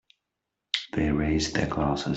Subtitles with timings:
[0.93, 2.09] They raise their glasses.